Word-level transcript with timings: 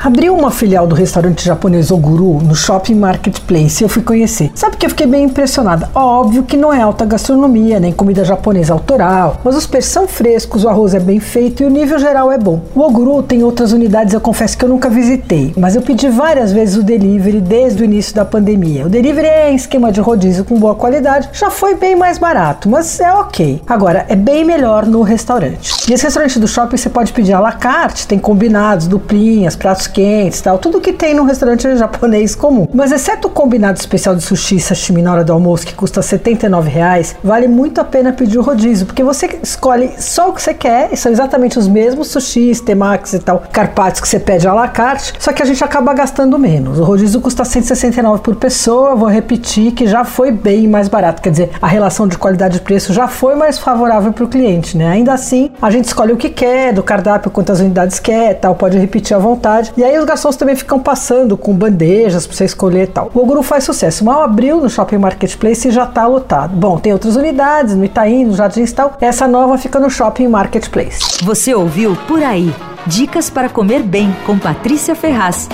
Abriu 0.00 0.32
uma 0.32 0.52
filial 0.52 0.86
do 0.86 0.94
restaurante 0.94 1.44
japonês 1.44 1.90
Oguru 1.90 2.40
no 2.40 2.54
Shopping 2.54 2.94
Marketplace 2.94 3.82
e 3.82 3.84
eu 3.84 3.88
fui 3.88 4.00
conhecer. 4.00 4.48
Sabe 4.54 4.76
que 4.76 4.86
eu 4.86 4.90
fiquei 4.90 5.08
bem 5.08 5.24
impressionada? 5.24 5.90
Óbvio 5.92 6.44
que 6.44 6.56
não 6.56 6.72
é 6.72 6.80
alta 6.80 7.04
gastronomia, 7.04 7.80
nem 7.80 7.92
comida 7.92 8.24
japonesa 8.24 8.72
autoral, 8.72 9.40
mas 9.42 9.56
os 9.56 9.66
peixes 9.66 9.90
são 9.90 10.06
frescos, 10.06 10.62
o 10.62 10.68
arroz 10.68 10.94
é 10.94 11.00
bem 11.00 11.18
feito 11.18 11.64
e 11.64 11.66
o 11.66 11.68
nível 11.68 11.98
geral 11.98 12.30
é 12.30 12.38
bom. 12.38 12.62
O 12.76 12.80
Oguru 12.80 13.24
tem 13.24 13.42
outras 13.42 13.72
unidades, 13.72 14.14
eu 14.14 14.20
confesso 14.20 14.56
que 14.56 14.64
eu 14.64 14.68
nunca 14.68 14.88
visitei, 14.88 15.52
mas 15.56 15.74
eu 15.74 15.82
pedi 15.82 16.08
várias 16.08 16.52
vezes 16.52 16.76
o 16.76 16.84
delivery 16.84 17.40
desde 17.40 17.82
o 17.82 17.84
início 17.84 18.14
da 18.14 18.24
pandemia. 18.24 18.86
O 18.86 18.88
delivery 18.88 19.26
é 19.26 19.50
em 19.50 19.56
esquema 19.56 19.90
de 19.90 20.00
rodízio 20.00 20.44
com 20.44 20.60
boa 20.60 20.76
qualidade, 20.76 21.28
já 21.32 21.50
foi 21.50 21.74
bem 21.74 21.96
mais 21.96 22.18
barato, 22.18 22.68
mas 22.68 23.00
é 23.00 23.12
ok. 23.12 23.62
Agora, 23.66 24.06
é 24.08 24.14
bem 24.14 24.44
melhor 24.44 24.86
no 24.86 25.02
restaurante. 25.02 25.92
Esse 25.92 26.04
restaurante 26.04 26.38
do 26.38 26.46
shopping 26.46 26.76
você 26.76 26.88
pode 26.88 27.12
pedir 27.12 27.32
à 27.32 27.40
la 27.40 27.50
carte, 27.50 28.06
tem 28.06 28.16
combinados, 28.16 28.86
duplinhas, 28.86 29.56
pratos 29.56 29.87
quentes 29.88 30.40
tal, 30.40 30.58
tudo 30.58 30.80
que 30.80 30.92
tem 30.92 31.14
num 31.14 31.24
restaurante 31.24 31.76
japonês 31.76 32.34
comum. 32.34 32.68
Mas 32.72 32.92
exceto 32.92 33.28
o 33.28 33.30
combinado 33.30 33.78
especial 33.78 34.14
de 34.14 34.22
sushi 34.22 34.60
sashimi 34.60 35.02
na 35.02 35.12
hora 35.12 35.24
do 35.24 35.32
almoço, 35.32 35.66
que 35.66 35.74
custa 35.74 36.00
R$ 36.00 36.60
reais, 36.68 37.16
vale 37.22 37.48
muito 37.48 37.80
a 37.80 37.84
pena 37.84 38.12
pedir 38.12 38.38
o 38.38 38.42
rodízio, 38.42 38.86
porque 38.86 39.02
você 39.02 39.38
escolhe 39.42 39.92
só 39.98 40.30
o 40.30 40.32
que 40.32 40.42
você 40.42 40.54
quer, 40.54 40.90
e 40.92 40.96
são 40.96 41.10
exatamente 41.10 41.58
os 41.58 41.68
mesmos 41.68 42.08
sushis, 42.08 42.60
temakis 42.60 43.14
e 43.14 43.18
tal, 43.18 43.42
carpates 43.52 44.00
que 44.00 44.08
você 44.08 44.18
pede 44.18 44.46
à 44.46 44.52
la 44.52 44.68
carte, 44.68 45.14
só 45.18 45.32
que 45.32 45.42
a 45.42 45.46
gente 45.46 45.62
acaba 45.62 45.92
gastando 45.94 46.38
menos. 46.38 46.78
O 46.78 46.84
rodízio 46.84 47.20
custa 47.20 47.44
169 47.44 48.22
por 48.22 48.36
pessoa, 48.36 48.94
vou 48.94 49.08
repetir 49.08 49.72
que 49.72 49.86
já 49.86 50.04
foi 50.04 50.30
bem 50.30 50.68
mais 50.68 50.88
barato, 50.88 51.22
quer 51.22 51.30
dizer, 51.30 51.50
a 51.60 51.66
relação 51.66 52.06
de 52.06 52.18
qualidade 52.18 52.58
e 52.58 52.60
preço 52.60 52.92
já 52.92 53.08
foi 53.08 53.34
mais 53.34 53.58
favorável 53.58 54.12
para 54.12 54.24
o 54.24 54.28
cliente, 54.28 54.76
né? 54.76 54.88
Ainda 54.88 55.12
assim, 55.12 55.50
a 55.60 55.70
gente 55.70 55.86
escolhe 55.86 56.12
o 56.12 56.16
que 56.16 56.28
quer, 56.28 56.72
do 56.72 56.82
cardápio, 56.82 57.30
quantas 57.30 57.60
unidades 57.60 57.98
quer, 57.98 58.34
tal, 58.34 58.54
pode 58.54 58.78
repetir 58.78 59.16
à 59.16 59.18
vontade. 59.18 59.72
E 59.78 59.84
aí 59.84 59.96
os 59.96 60.04
garçons 60.04 60.34
também 60.34 60.56
ficam 60.56 60.80
passando 60.80 61.36
com 61.36 61.54
bandejas 61.54 62.26
para 62.26 62.34
você 62.34 62.44
escolher 62.44 62.82
e 62.82 62.86
tal. 62.88 63.12
O 63.14 63.20
Oguru 63.20 63.44
faz 63.44 63.62
sucesso. 63.62 64.04
Mal 64.04 64.24
abriu 64.24 64.60
no 64.60 64.68
Shopping 64.68 64.98
Marketplace 64.98 65.68
e 65.68 65.70
já 65.70 65.84
está 65.84 66.04
lotado. 66.04 66.56
Bom, 66.56 66.80
tem 66.80 66.92
outras 66.92 67.14
unidades 67.14 67.76
no 67.76 67.84
Itaim, 67.84 68.24
no 68.24 68.34
Jardins 68.34 68.72
e 68.72 68.74
tal. 68.74 68.96
Essa 69.00 69.28
nova 69.28 69.56
fica 69.56 69.78
no 69.78 69.88
Shopping 69.88 70.26
Marketplace. 70.26 71.22
Você 71.22 71.54
ouviu 71.54 71.96
Por 72.08 72.24
Aí. 72.24 72.52
Dicas 72.88 73.30
para 73.30 73.48
comer 73.48 73.84
bem 73.84 74.12
com 74.26 74.36
Patrícia 74.36 74.96
Ferraz. 74.96 75.48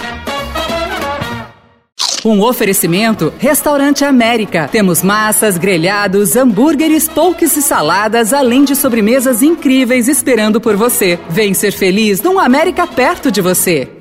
Um 2.24 2.40
oferecimento 2.40 3.30
Restaurante 3.38 4.06
América. 4.06 4.66
Temos 4.72 5.02
massas, 5.02 5.58
grelhados, 5.58 6.34
hambúrgueres, 6.34 7.06
polques 7.06 7.54
e 7.58 7.60
saladas, 7.60 8.32
além 8.32 8.64
de 8.64 8.74
sobremesas 8.74 9.42
incríveis 9.42 10.08
esperando 10.08 10.62
por 10.62 10.76
você. 10.76 11.18
Vem 11.28 11.52
ser 11.52 11.72
feliz 11.72 12.22
num 12.22 12.38
América 12.38 12.86
perto 12.86 13.30
de 13.30 13.42
você. 13.42 13.93